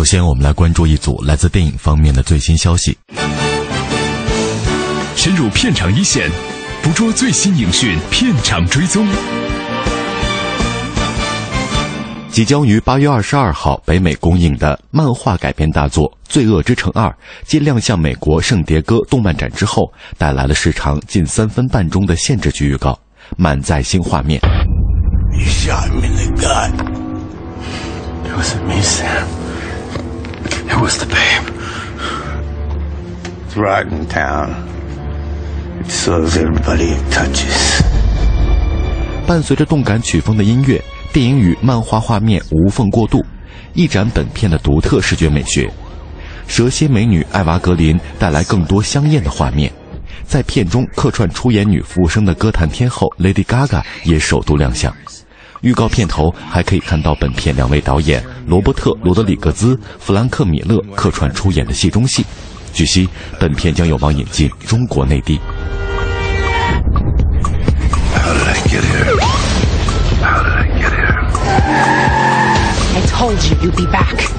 [0.00, 2.96] 首先，我们来关注一组来自电影方面的最新消息。
[5.14, 6.30] 深入片场一线，
[6.82, 9.06] 捕捉最新影讯，片场追踪。
[12.30, 17.06] 即将于八月二十二号北美公映的漫画改编大作《罪恶之城二》，
[17.44, 22.98] 继亮相美国圣迭戈动漫展之后，带来了时长近三分半钟的限制级预告，
[23.36, 24.40] 满载新画面。
[25.34, 26.70] You shot him in the gut.
[28.24, 29.39] It wasn't me, Sam.
[30.70, 31.46] It was the babe.
[33.44, 34.54] It's rotten town.
[35.80, 37.82] It serves everybody it touches.
[39.26, 40.80] 伴随着动感曲风的音乐，
[41.12, 43.20] 电影与漫画画面无缝过渡，
[43.74, 45.68] 一展本片的独特视觉美学。
[46.46, 49.72] 蛇蝎美女艾娃格林带来更多香艳的画面，
[50.24, 54.94] 在片中客串出演女服务生的歌坛天后 Lady Gaga 也首度亮相。
[55.60, 62.24] 预告片头还可以看到本片两位导演罗伯特·罗德里格兹、弗兰克·米勒客串出演的戏中戏。
[62.72, 63.08] 据悉，
[63.38, 65.38] 本片将有望引进中国内地。
[72.92, 74.30] i told you you'd be back.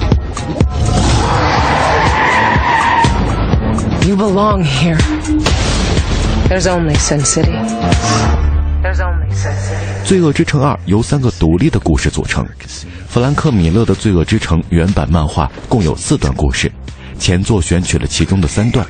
[4.06, 4.98] You belong here.
[6.48, 7.52] There's only Sin City.
[10.12, 12.46] 罪恶之城二》由三个独立的故事组成。
[13.08, 16.70] 弗兰克·米勒的《罪恶之城》原版漫画共有四段故事，
[17.18, 18.86] 前作选取了其中的三段。《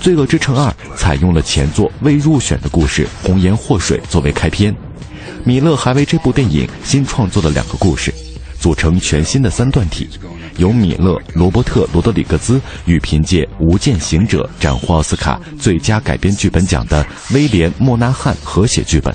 [0.00, 4.74] 罪恶之城二》采用了前作未入选的故事《红颜祸水》作为开篇。
[5.44, 8.12] 米勒还为这部电影新创作了两个故事，
[8.58, 10.08] 组成全新的三段体，
[10.56, 19.14] 由米勒、罗伯特·罗德里格兹与凭借《无间行者》斩获奥斯卡最佳改编剧本奖的威廉·莫纳汉合写剧本。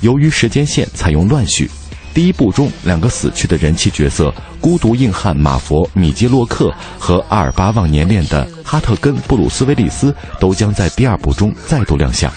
[0.00, 1.70] 由于时间线采用乱序，
[2.12, 12.32] 第一部中两个死去的人气角色孤独硬汉马佛·米基洛克和阿尔巴忘年恋的哈特根·布鲁斯·威利斯都将在第二部中再度亮相。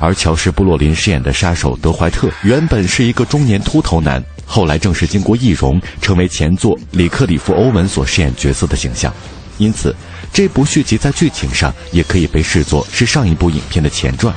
[0.00, 9.12] 而乔什·布洛林饰演的杀手德怀特原本是一个中年秃头男，后来正是经过易容，成为前作里克里夫·欧文所饰演角色的形象。
[9.58, 9.92] 因此，
[10.32, 14.32] 这部续集在剧情上也可以被视作是上一部影片的前传。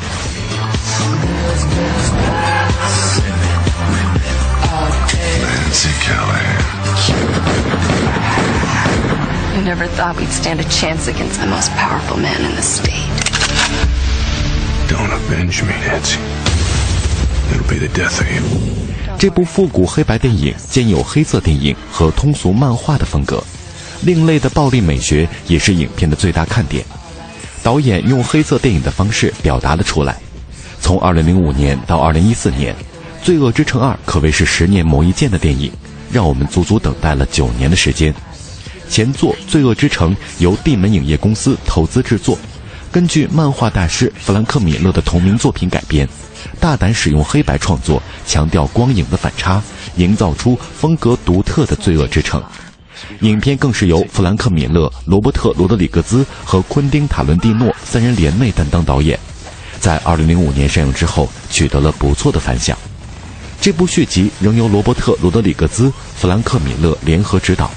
[6.12, 6.60] Callahan.
[9.56, 13.08] I never thought we'd stand a chance against the most powerful man in the state.
[14.90, 16.20] Don't avenge me, Nancy.
[17.54, 18.42] It'll be the death of you.
[19.18, 23.42] 这部复古黑白电影兼有黑色电影和通俗漫画的风格，
[24.02, 26.84] 另类的暴力美学也是影片的最大看点。
[27.64, 30.18] 导演用黑色电影的方式表达了出来。
[30.82, 32.74] 从2005年到2014年，
[33.24, 35.72] 《罪恶之城二》可谓是十年磨一剑的电影，
[36.12, 38.14] 让我们足足等待了九年的时间。
[38.90, 42.38] 前作《罪恶之城》由地门影业公司投资制作，
[42.92, 46.06] 根据漫画大师弗兰克·米勒的同名作品改编，
[46.60, 49.64] 大胆使用黑白创作，强调光影的反差，
[49.96, 52.44] 营造出风格独特的罪恶之城。
[53.22, 59.18] 影片更是由弗兰克·米勒、罗伯特·罗德里格兹和昆汀·塔伦蒂诺三人联袂担当导演，
[59.80, 62.78] 在2005年上映之后取得了不错的反响。
[63.62, 67.70] 这部续集仍由罗伯特·罗德里格兹、弗兰克·米勒联合执导。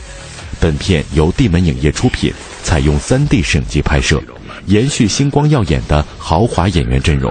[0.59, 4.19] 本片由地门影业出品，采用 3D 摄影机拍摄，
[4.65, 7.31] 延续星光耀眼的豪华演员阵容：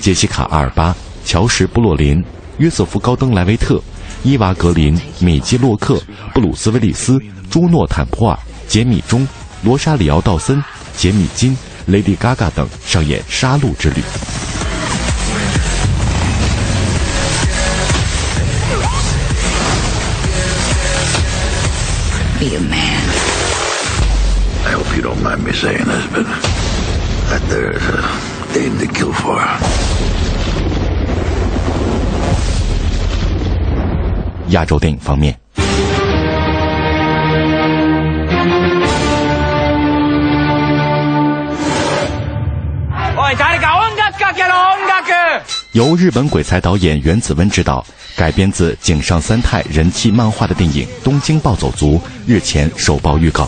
[0.00, 2.24] 杰西卡·阿尔巴、乔什·布洛林、
[2.56, 3.78] 约瑟夫·高登·莱维特、
[4.22, 6.02] 伊娃·格林、米基·洛克、
[6.32, 7.20] 布鲁斯·威利斯、
[7.50, 9.28] 朱诺·坦普尔、杰米·钟、
[9.62, 10.64] 罗莎里奥·道森、
[10.96, 11.54] 杰米·金、
[11.86, 14.02] Lady Gaga 等上演杀戮之旅。
[22.45, 23.03] Be a man.
[24.65, 26.25] I hope you don't mind me saying this, but
[27.29, 29.39] that there's a dame to kill for.
[34.49, 35.39] 亚洲电影方面，
[45.76, 47.84] 由日本鬼才导演原子温执导，
[48.16, 53.46] 改编自井上三太人气漫画的电影《东京暴走族》日前首曝预告。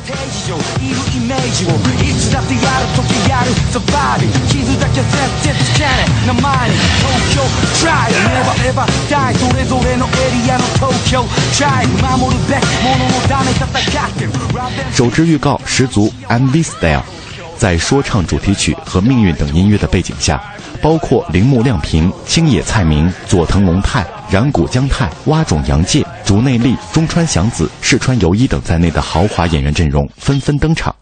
[14.93, 17.03] 首支预告十足 MV style，
[17.57, 20.39] 在说唱主题曲和命运等音乐的背景下，
[20.81, 30.95] 包括铃木亮平、青野菜明、佐藤龙太、染谷将太、蛙种洋介、竹内利、中川祥子、世川由衣等在内的豪华演员阵容纷纷登场。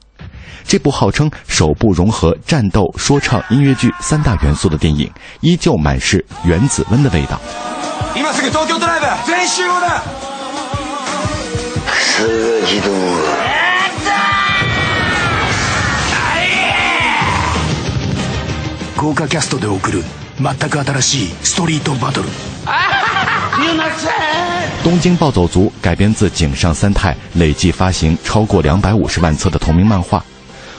[0.67, 7.41] 这部号称首部融合战斗、说唱、音乐剧三大元素的电影，依旧满是原子温的味道。
[18.96, 20.04] 豪華キャストで送る
[20.38, 22.30] 全く新しいストリートバトル
[24.84, 30.24] 东京暴走族改编自井上三太累计发行超过两百五十万册的同名漫画，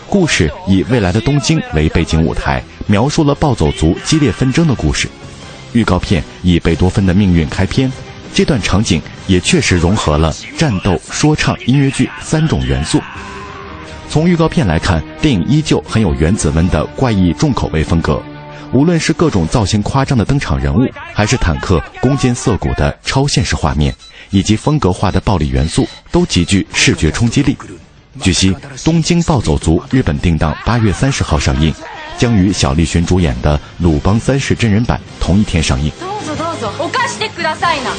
[0.09, 5.09] 故事以未来的东京为背景舞台，描述了暴走族激烈纷争的故事。
[5.73, 7.91] 预告片以贝多芬的命运开篇，
[8.35, 13.01] 这段场景也确实融合了战斗、说唱、音乐剧三种元素。
[14.09, 18.21] 从预告片来看，电影依旧很有原子温的怪异重口味风格。
[18.73, 23.95] 无论是各种造型夸张的登场人物，还是坦克弓箭涩谷的超现实画面，
[24.31, 27.57] 以及风格化的暴力元素，都极具视觉冲击力。
[28.21, 28.53] 据悉，《
[28.85, 31.75] 东京暴走族》日本定档八月三十号上映，
[32.19, 35.91] 将与小栗旬主演的《鲁邦三世》真人版同一天上映。
[35.99, 37.91] どうぞどうぞお貸してくださいな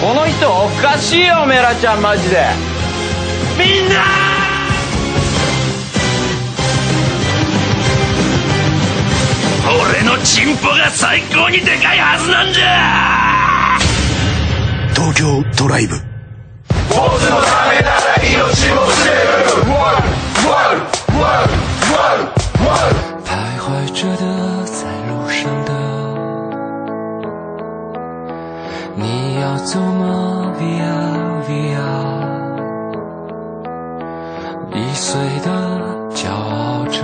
[0.00, 2.46] この人おかしいよメラちゃんマジで
[3.58, 4.33] みんな
[9.67, 13.79] 俺のチンポが最高にでかいはずなんだ
[14.93, 15.95] 東京ドライブ
[23.25, 24.23] 徘徊着的，
[24.65, 24.75] 在
[25.07, 25.71] 路上的，
[28.95, 31.79] 你要走吗？Via Via，
[34.73, 35.49] 易碎的，
[36.13, 37.03] 骄傲着，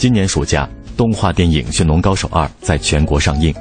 [0.00, 0.66] 今年暑假，
[0.96, 3.54] 动画电影《驯龙高手二》在全国上映，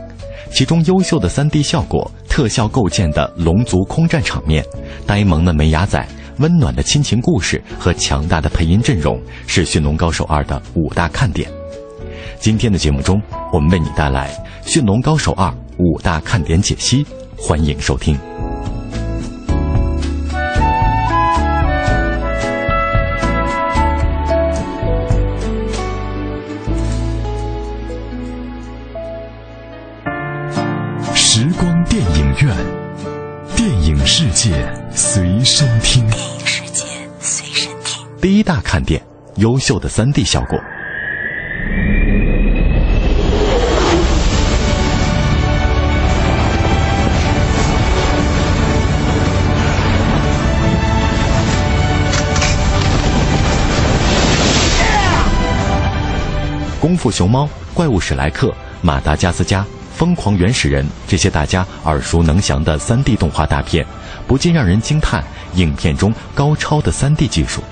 [0.53, 4.63] 其中优秀的 3D 效果、特效构建的龙族空战场面、
[5.05, 11.51] 呆萌的梅牙仔、温暖的亲情故事和强大的配音阵容，是《驯龙高手二》的五大看点。
[12.39, 14.33] 今天的节目中，我们为你带来
[14.65, 17.05] 《驯龙高手二》五大看点解析，
[17.37, 18.17] 欢迎收听。
[35.19, 36.09] 随身听。
[36.09, 36.85] 电影世界
[37.19, 38.07] 随身听。
[38.21, 39.03] 第一大看点：
[39.35, 40.57] 优秀的 3D 效果。
[56.79, 63.85] 功夫熊猫、怪物史莱克、马达加斯加、疯狂原始人这些大家耳熟能详的 3D 动画大片，
[64.29, 65.23] 不禁让人惊叹
[65.55, 67.63] 影片中高超的 3D 技术。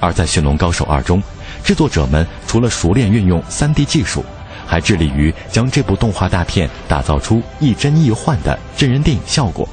[0.00, 1.22] 而在《驯龙高手2》中，
[1.62, 4.24] 制作者们除了熟练运用 3D 技术，
[4.66, 9.68] 还致力于将这部动画大片打造出亦真亦幻的真人电影效果。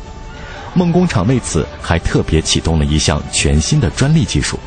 [0.75, 4.59] 梦工厂为此还特别启动了一项全新的专利技术，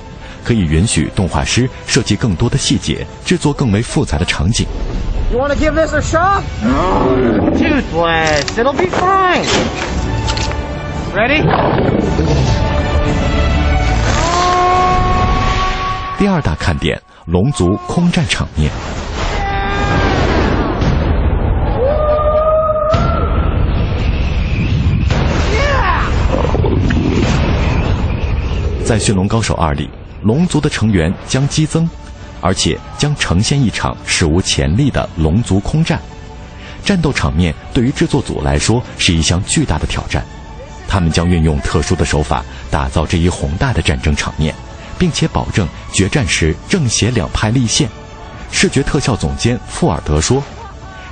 [0.42, 4.66] 可以允许动画师设计更多的细节，制作更为复杂的场景。
[5.32, 6.42] You want to give this a shot?
[7.56, 8.42] Toothless.
[8.56, 9.46] It'll be fine.
[11.14, 11.42] Ready?
[16.18, 18.68] 第二大看点：龙族空战场面。
[28.84, 29.88] 在《驯龙高手二》里，
[30.22, 31.88] 龙族的成员将激增，
[32.40, 36.00] 而且将呈现一场史无前例的龙族空战。
[36.84, 40.24] 战斗场面对于制作组来说是一项巨大的挑战，
[40.86, 44.54] 他们将运用特殊的手法打造这一宏大的战争场面，
[44.98, 47.88] 并且保证决战时正邪两派立现。
[48.52, 50.42] 视觉特效总监富尔德说：“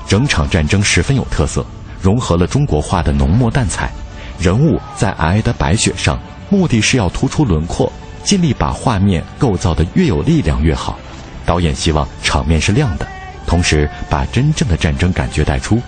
[0.07, 1.67] 整场战争十分有特色，
[2.00, 3.91] 融合了中国画的浓墨淡彩，
[4.38, 10.97] 人物在皑皑的白雪上，目的是要突出轮廓，尽力把画面构造的越有力量越好。
[11.45, 13.07] 导演希望场面是亮的，
[13.47, 15.81] 同时把真正的战争感觉带出。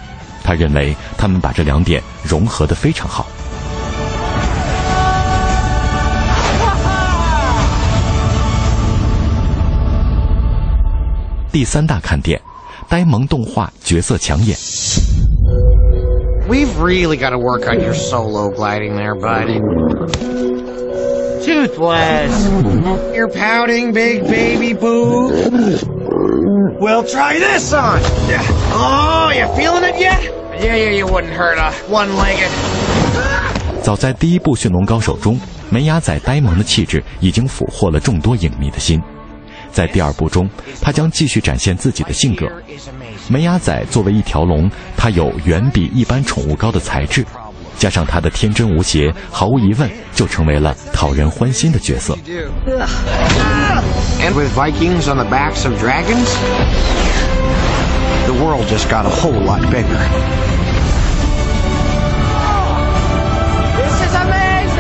[0.43, 3.27] 他认为他们把这两点融合得非常好。”
[11.55, 12.41] 第三大看点，
[12.89, 14.57] 呆萌动画角色抢眼。
[16.49, 19.61] We've really got to work on your solo gliding there, buddy.
[21.47, 22.49] Toothless!
[23.15, 25.31] You're pouting, big baby boo.
[26.81, 28.01] Well, try this on.
[28.73, 30.25] Oh, you feeling it yet?
[30.61, 32.51] Yeah, yeah, you wouldn't hurt a one-legged.
[33.81, 35.39] 早在第一部《驯龙高手》中，
[35.71, 39.01] 梅雅仔呆萌的气质已经俘获了众多影迷的心。
[39.75, 40.49] 在第二部中，
[40.81, 42.47] 他将继续展现自己的性格。
[43.29, 47.27] 梅雅仔作为一条龙，他有远比一般宠物高的才智，
[47.77, 52.17] 加上他的天真无邪，毫无疑问就成为了讨人欢心的角色。
[54.21, 56.31] And with Vikings on the backs of dragons,
[58.27, 59.99] the world just got a whole lot bigger.
[63.77, 64.77] This is amazing!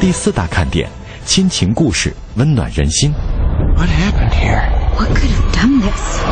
[0.00, 0.97] 第四大看点。
[1.28, 3.12] 亲情故事温暖人心。
[3.76, 4.62] What happened here?
[4.96, 6.22] What could have done this?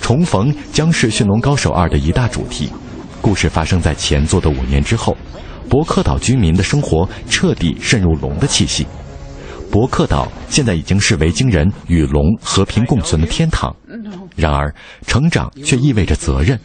[0.00, 2.70] 重逢将是《驯龙高手二》的一大主题。
[3.20, 5.16] 故事发生在前作的五年之后，
[5.68, 8.86] 伯克岛居民的生活彻底渗入龙的气息。
[9.68, 13.74] 伯克岛现在已经是维京人与龙和平共存的天堂。
[14.36, 14.72] 然而，
[15.08, 16.56] 成长却意味着责任。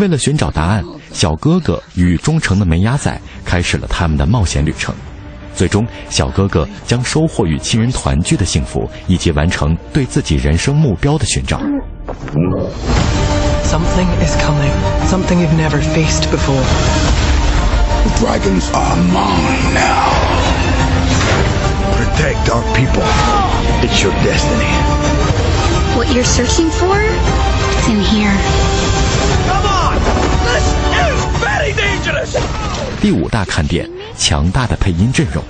[0.00, 0.82] 为了寻找答案，
[1.12, 4.94] 小哥哥与忠诚的梅鸭仔开始了他们的冒险旅程。
[5.54, 11.58] 最终，小哥哥将收获与亲人团聚的幸福，以及完成对自己人生目标的寻找。
[13.64, 14.72] Something is coming.
[15.06, 16.64] Something you've never faced before.
[18.04, 20.08] The dragons are mine now.
[21.98, 23.04] Protect our people.
[23.82, 24.72] It's your destiny.
[25.94, 26.96] What you're searching for?
[26.96, 28.34] It's in here.
[29.46, 29.79] Come on!
[33.00, 35.42] 第五大看点：强大的配音阵容。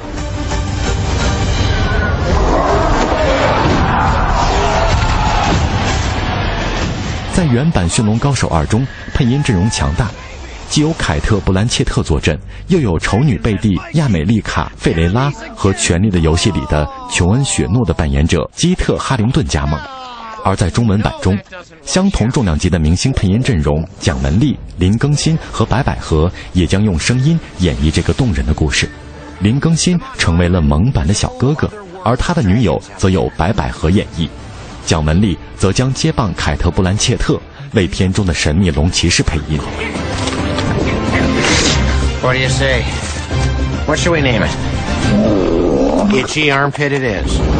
[7.32, 10.10] 在原版《驯龙高手二》中，配音阵容强大，
[10.68, 19.80] 既有凯特·布兰切特坐镇，又有丑女贝蒂、亚美丽卡·费雷拉和《权力的游戏》里的琼恩·雪诺的扮演者基特·哈灵顿加盟。
[20.44, 21.38] 而在中文版中，
[21.84, 28.88] 相同重量级的明星配音阵容蒋雯丽、林更新和白百合也将用声音演绎这个动人的故事。
[29.40, 31.70] 林更新成为了萌版的小哥哥，
[32.04, 34.28] 而他的女友则由白百合演绎。
[34.86, 37.40] 蒋雯丽则将接棒凯特·布兰切特，
[37.72, 39.58] 为片中的神秘龙骑士配音。
[42.22, 42.82] What do you say?
[43.86, 44.50] What should we name it?
[46.12, 47.59] Itchy armpit it is.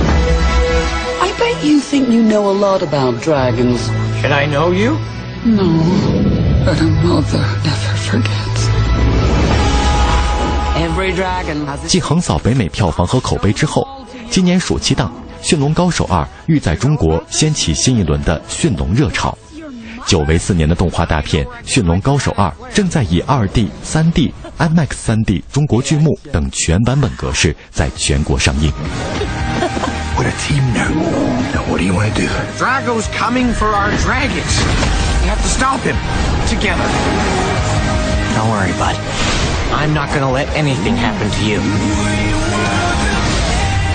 [1.41, 3.81] Bet you think you know a lot about dragons.
[4.21, 4.99] Should I know you?
[5.47, 5.65] No,
[6.67, 8.69] but a mother never forgets.
[11.87, 13.87] 继横扫北美票房和口碑之后，
[14.31, 15.11] 今年暑期档
[15.47, 19.37] 《驯龙高手二》欲在中国掀起新一轮的驯龙热潮。
[20.07, 28.71] 久违四年的动画大片《驯龙高手二》正在以 2D、3D、IMAX 3D 中国剧目等全版本格式在全国上映。
[30.21, 30.93] We're a team now.
[31.55, 32.29] Now what do you want to do?
[32.59, 34.53] Drago's coming for our dragons.
[35.25, 35.97] We have to stop him.
[36.45, 36.85] Together.
[38.37, 39.01] Don't worry, bud.
[39.73, 41.57] I'm not gonna let anything happen to you.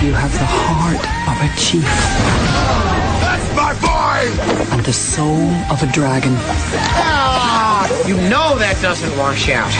[0.02, 0.98] You have the heart
[1.30, 1.86] of a chief.
[3.22, 4.74] That's my boy!
[4.74, 6.34] And the soul of a dragon.
[6.98, 9.70] Ah, you know that doesn't wash out.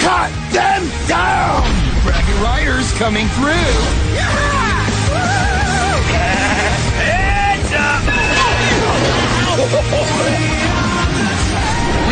[0.00, 1.68] Cut them down!
[2.02, 4.06] Dragon Riders coming through!
[4.16, 4.55] Heads
[9.56, 9.62] we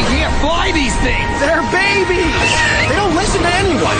[0.08, 1.40] can't fly these things!
[1.40, 2.32] They're babies!
[2.88, 3.98] They don't listen to anyone.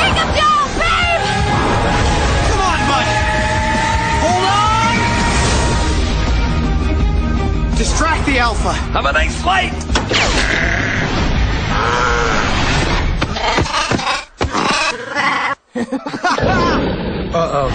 [0.00, 1.20] Take him down, babe!
[2.48, 3.06] Come on, bud!
[4.24, 4.96] Hold on!
[7.76, 8.72] Distract the alpha.
[8.72, 9.74] Have a nice flight!
[17.34, 17.70] Uh-oh.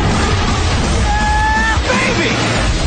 [1.87, 2.86] Baby!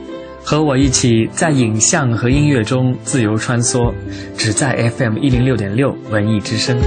[0.43, 3.93] 和我一起在影像和音乐中自由穿梭，
[4.37, 6.77] 只在 FM 一零六点六文艺之声。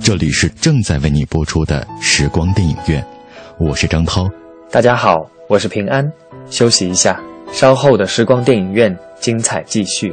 [0.00, 3.04] 这里是正在为你播出的时光电影院，
[3.58, 4.28] 我是张涛。
[4.70, 6.08] 大家好，我是平安。
[6.50, 7.20] 休息一下，
[7.52, 10.12] 稍后的时光电影院精彩继续。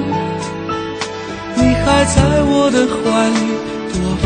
[2.01, 3.37] 爱在我的怀里
[3.93, 3.95] 躲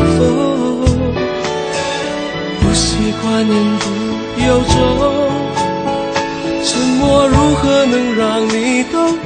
[2.58, 3.84] 不习惯言不
[4.40, 4.74] 由衷，
[6.64, 9.25] 沉默如何能让你懂？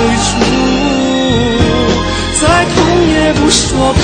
[0.00, 0.32] 退出，
[2.40, 2.76] 再痛
[3.10, 3.98] 也不说苦，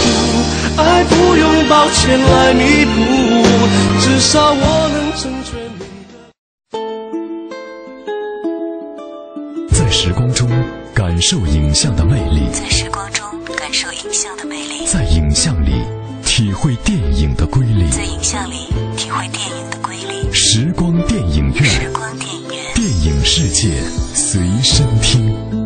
[0.76, 3.00] 爱不用抱歉来弥补，
[4.00, 5.80] 至少我能成全你
[6.12, 6.14] 的。
[9.72, 10.46] 在时光中
[10.94, 13.24] 感受影像的魅力，在时光中
[13.56, 15.82] 感受影像的魅力，在影像里。
[16.22, 20.30] 体会电影的瑰丽，在影像里体会电影的瑰丽。
[20.34, 23.80] 时光电影院，时光电影院，电影世界
[24.12, 25.65] 随身听。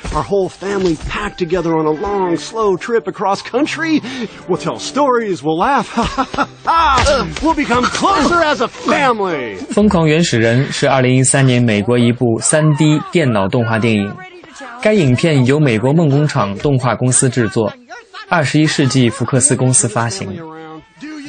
[0.13, 4.01] our whole family packed together on a long, slow trip across country.
[4.47, 5.87] We'll tell stories, we'll laugh,
[7.41, 14.13] we'll become closer as a family.《疯狂原始人》是2013年美国一部 3D 电脑动画电影，
[14.81, 17.71] 该影片由美国梦工厂动画公司制作，
[18.27, 20.27] 二十一世纪福克斯公司发行。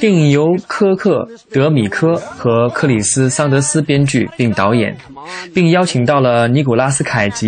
[0.03, 4.97] 电影由科克·德米科和克里斯·桑德斯编剧并导演，
[5.53, 7.47] 并邀请到了尼古拉斯·凯奇、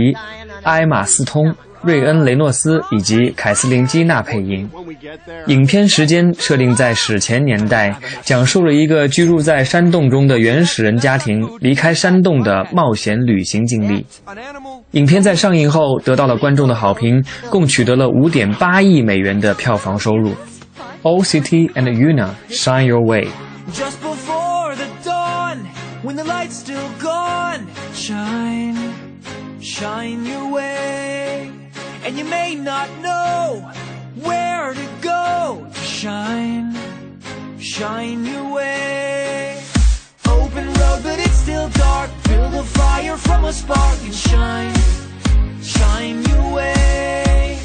[0.63, 4.69] 埃玛·斯通、瑞恩·雷诺斯以及凯瑟琳·基娜配音。
[5.47, 14.05] 影片时间设定在史前年代，讲述了一个居住在山洞中的原始人家庭离开山洞的冒险旅行经历。
[14.91, 20.33] 影片在上映后得到了观众的好评，共取得了五点八亿美元的票房收入。
[21.05, 25.59] All City and Una Shine Your Way。Just before the dawn,
[26.01, 28.75] when the light's still gone, shine,
[29.61, 31.51] shine your way.
[32.03, 33.71] And you may not know
[34.23, 36.75] where to go shine,
[37.59, 39.61] shine your way.
[40.27, 42.09] Open road, but it's still dark.
[42.27, 44.73] Build a fire from a spark and shine,
[45.61, 47.59] shine your way.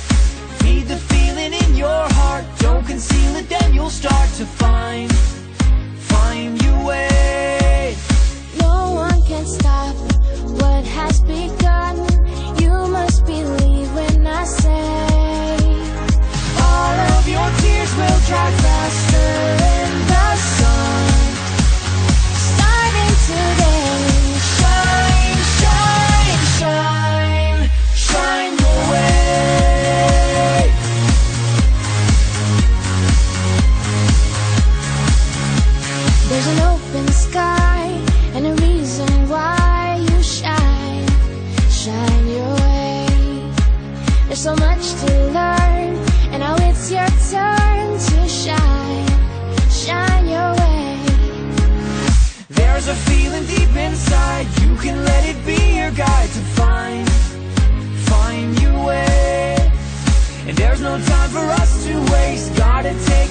[1.51, 2.45] Feed in your heart.
[2.59, 7.97] Don't conceal it, then you'll start to find, find your way.
[8.59, 9.95] No one can stop
[10.61, 11.97] what has begun.
[12.61, 15.67] You must believe when I say
[16.59, 19.60] All of your tears will dry faster
[44.41, 45.99] So much to learn,
[46.33, 49.07] and now it's your turn to shine,
[49.69, 50.99] shine your way.
[52.49, 54.47] There's a feeling deep inside.
[54.63, 57.07] You can let it be your guide to find,
[58.09, 59.57] find your way.
[60.47, 62.57] And there's no time for us to waste.
[62.57, 63.30] Gotta take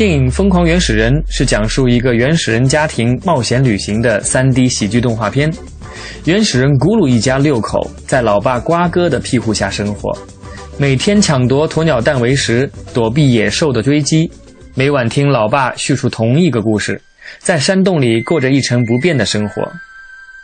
[0.00, 5.52] 电影《疯狂原始人》是讲述一个原始人家庭冒险旅行的 3D 喜剧动画片。
[6.24, 10.10] 原始人古鲁一家六口在老爸瓜哥的庇护下生活，
[10.78, 14.32] 每天抢夺鸵鸟蛋为食，躲避野兽的追击。
[14.74, 16.98] 每晚听老爸叙述同一个故事，
[17.38, 19.70] 在山洞里过着一成不变的生活。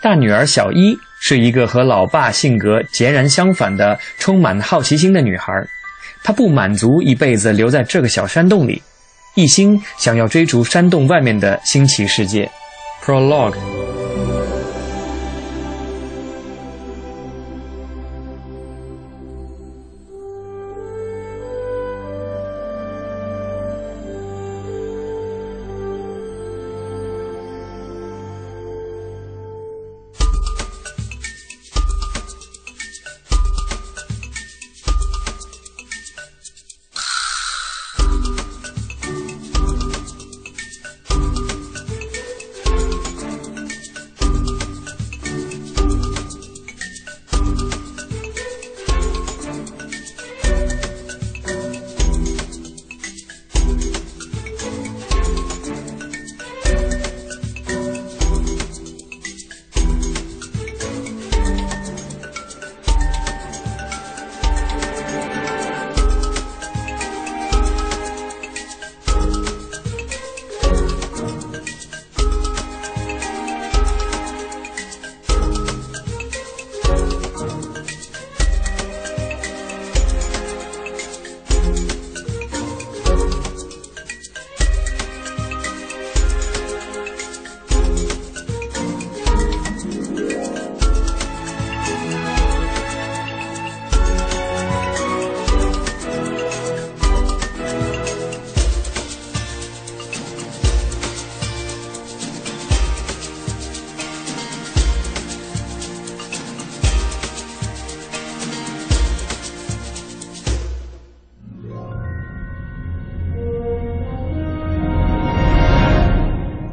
[0.02, 5.50] 大女儿小伊是一个和老爸性格截然相反的、充满好奇心的女孩。
[6.22, 8.82] 她不满足一辈子留在这个小山洞里，
[9.36, 12.50] 一心想要追逐山洞外面的新奇世界。
[13.04, 13.95] Prologue。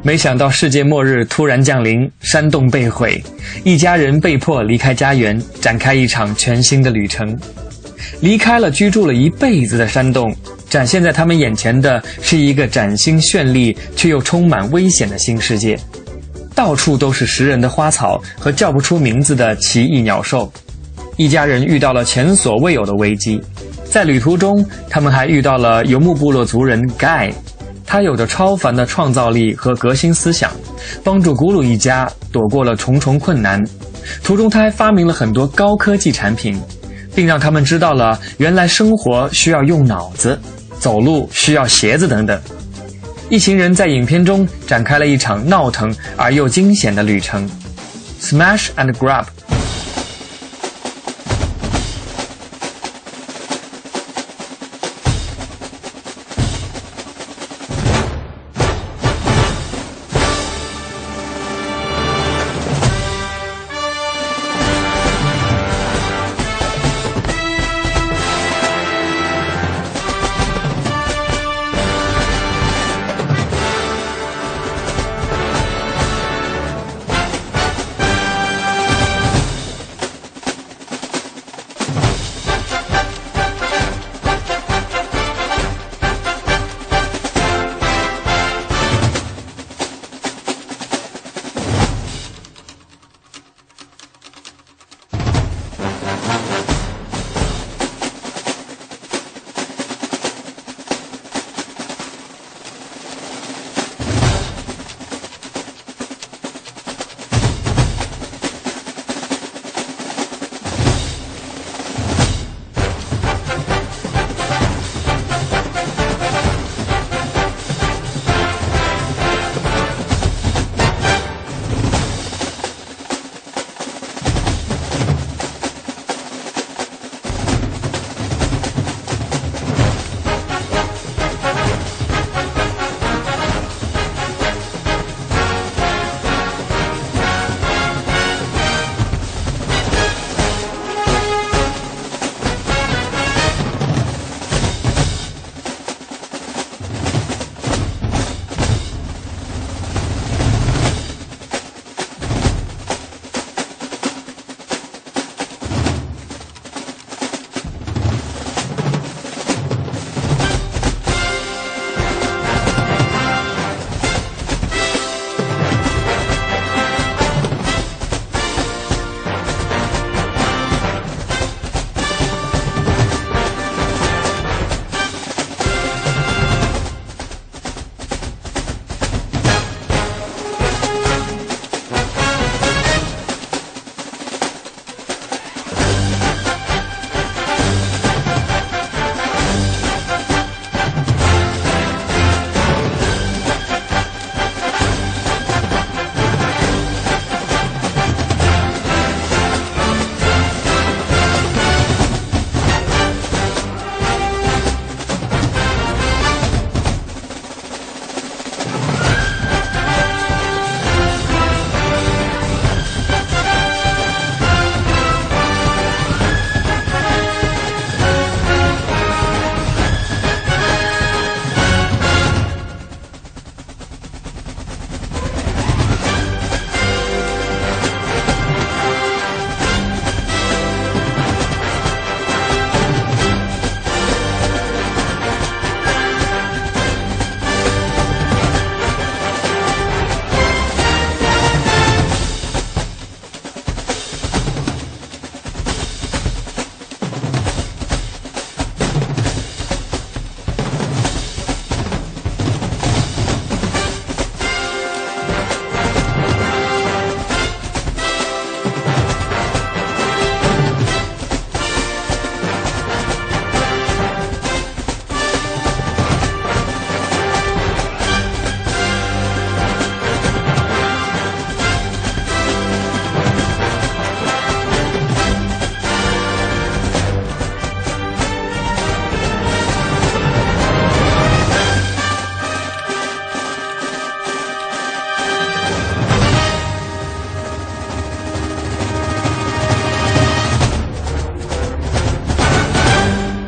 [0.06, 3.24] 没想到世界末日突然降临，山洞被毁，
[3.64, 7.34] 一家人被迫离开家园，展开一场全新的旅程。
[8.20, 10.30] 离开了居住了一辈子的山洞，
[10.68, 15.74] 展现在他们眼前的是一个崭新绚丽却又充满危险的新世界。
[16.54, 20.52] 到处都是食人的花草和叫不出名字的奇异鸟兽。
[21.16, 23.40] 一家人遇到了前所未有的危机，
[23.86, 27.32] 在旅途中，他们还遇到了游牧部落族人 Guy。
[27.94, 30.50] 他有着超凡的创造力和革新思想，
[31.04, 33.62] 帮助古鲁一家躲过了重重困难。
[34.20, 36.60] 途中，他还发明了很多高科技产品，
[37.14, 40.36] 并让他们知道了原来生活需要用脑子，
[40.80, 42.36] 走路需要鞋子等等。
[43.28, 47.48] 一行人在影片中展开了一场闹腾而又惊险的旅程。
[48.20, 49.26] Smash and grab。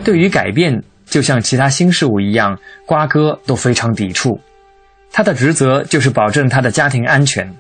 [0.07, 4.41] 对于改变，就像其他新事物一样，瓜哥都非常抵触。
[5.11, 7.53] 他的职责就是保证他的家庭安全。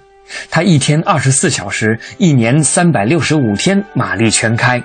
[0.48, 4.80] 他一天二十四小时，一年三百六十五天，马力全开。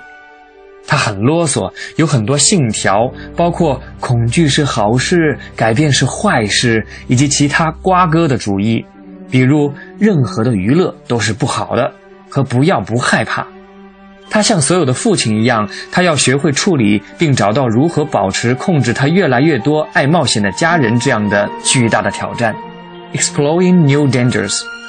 [0.88, 3.08] 他很啰嗦，有很多信条，
[3.38, 8.84] 包括恐惧是好事，改变是坏事，以及其他瓜哥的主意，
[9.30, 11.94] 比如任何的娱乐都是不好的，
[12.28, 13.46] 和不要不害怕。
[14.32, 22.56] 他像所有的父亲一样，他要学会处理并找到如何保持控制他越来越多爱冒险的家人这样的巨大的挑战
[23.14, 24.81] ，exploring new dangers。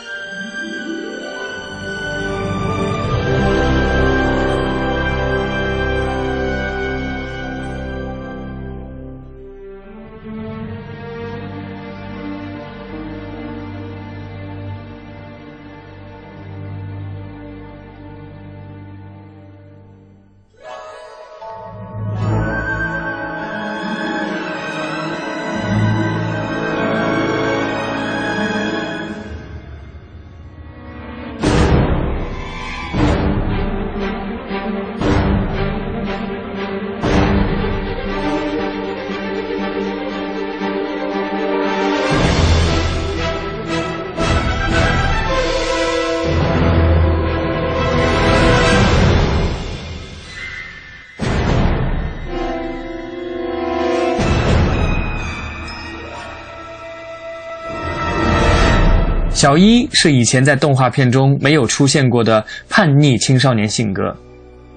[59.43, 64.17] 小一是以前在动画片中没有出现过的叛逆青少年性格，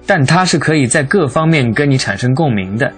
[0.04, 2.92] 但她是可以在各方面跟你产生共鸣的。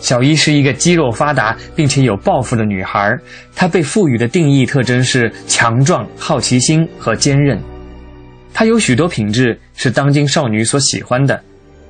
[0.00, 3.16] 小一是一个肌肉发达并且有抱负的女孩，
[3.54, 7.56] 她被赋予的定义特征是强壮、好奇心和坚韧。
[8.52, 11.40] 她有许多品质是当今少女所喜欢的，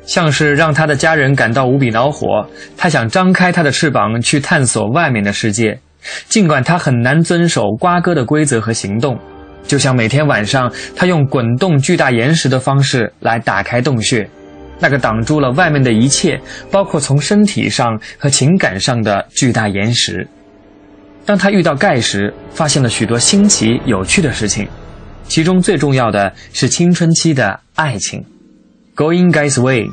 [0.05, 5.81] 像是让她的家人感到无比恼火，她想张开她的翅膀去探索外面的世界。
[6.29, 9.19] 尽管他很难遵守瓜哥的规则和行动，
[9.67, 14.29] 就像每天晚上他用滚动巨大岩石的方式来打开洞穴，
[14.81, 16.41] 那个挡住了外面的一切，
[16.71, 20.27] 包括从身体上和情感上的巨大岩石。
[21.25, 24.67] 当他遇到盖时，发现了许多新奇有趣的事情，
[25.29, 28.25] 其中最重要的是青春期的爱情
[28.97, 29.87] ，Going Guy's Way。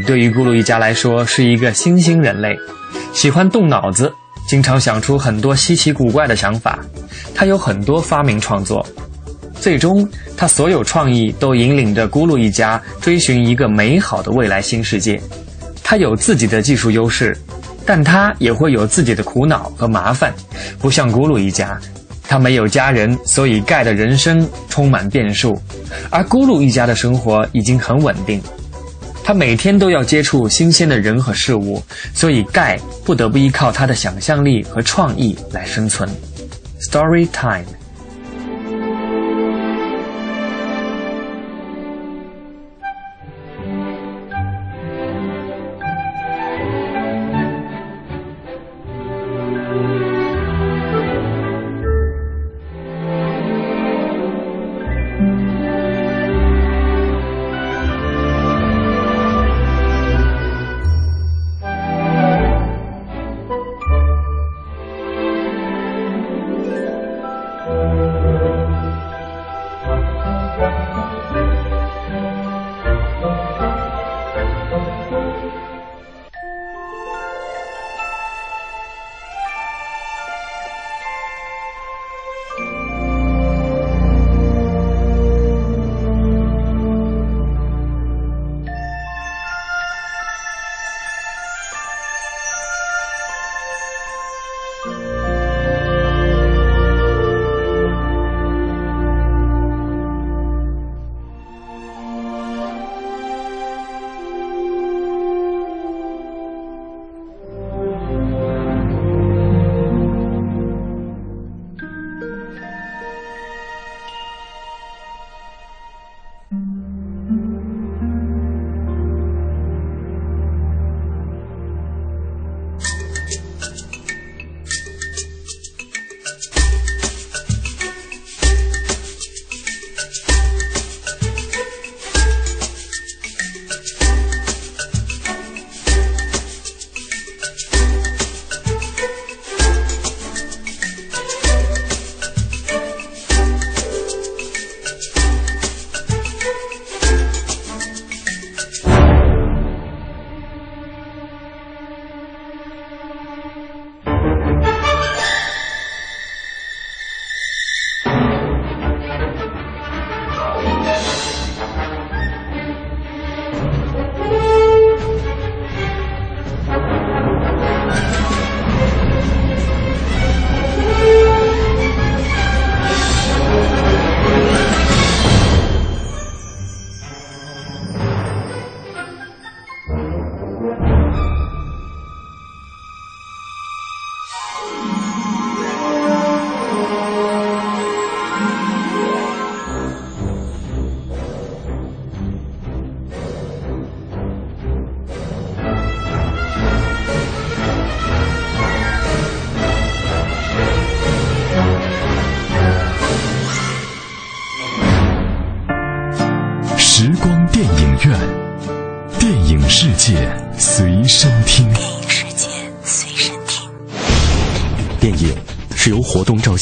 [0.00, 2.56] 对于咕噜一家来说是一个新兴人类，
[3.12, 4.12] 喜欢动脑子，
[4.48, 6.78] 经常想出很多稀奇古怪的想法。
[7.34, 8.86] 他有很多发明创作，
[9.54, 15.20] 最终他所有创意都引领着咕噜一家追寻一个美好的未来新世界。
[15.82, 17.36] 他有自己的技术优势，
[17.84, 20.32] 但他也会有自己的苦恼和麻烦，
[20.78, 21.78] 不像咕噜一家。
[22.26, 25.54] 他没有家人，所以盖的人生充满变数，
[26.10, 28.42] 而咕噜一家的生活已经很稳定。
[29.24, 36.06] 他每天都要接触新鲜的人和事物，所以盖不得不依靠他的想象力和创意来生存。
[36.78, 37.83] Story time。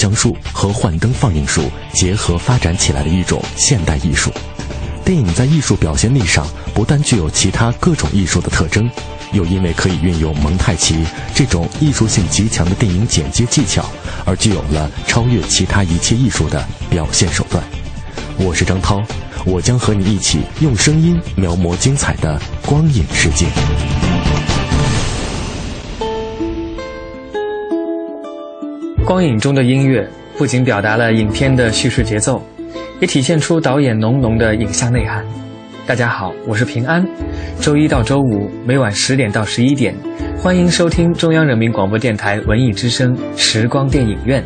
[0.02, 4.32] 活动照相术和幻灯放映术结合发展起来的一种现代艺术。
[5.04, 6.44] 电影在艺术表现力上
[6.74, 8.90] 不但具有其他各种艺术的特征，
[9.32, 13.84] 又因为可以运用蒙太奇这种艺术性极强的电影剪接技巧，
[14.24, 17.62] 而具有了超越其他一切艺术的表现手段。
[18.38, 19.00] 我是张涛，
[19.44, 23.46] 我将和你一起用声音描摹精彩的光影世界。
[29.12, 30.08] 光影中的音乐
[30.38, 32.42] 不仅表达了影片的叙事节奏，
[32.98, 35.22] 也体现出导演浓浓的影像内涵。
[35.86, 37.06] 大家好，我是平安。
[37.60, 39.94] 周一到周五每晚十点到十一点，
[40.38, 44.42] 欢迎收听中央人民广播电台文艺之声时光电影院，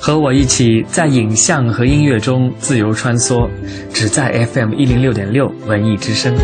[0.00, 3.46] 和我一起在影像和音乐中自由穿梭，
[3.92, 6.34] 只在 FM 一零六点六文艺之声。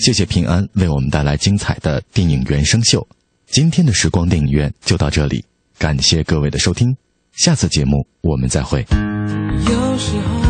[0.00, 3.06] 谢谢平安为我们带来精彩的电影原声秀。
[3.54, 5.44] 今天的时光电影院就到这里，
[5.78, 6.96] 感谢各位的收听，
[7.36, 8.80] 下次节目我们再会。
[8.80, 10.40] 有时候，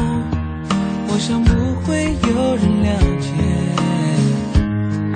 [1.09, 1.53] 我想不
[1.83, 3.29] 会有人了解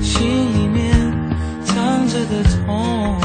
[0.04, 0.20] 心
[0.52, 1.00] 里面
[1.64, 3.18] 藏着的痛，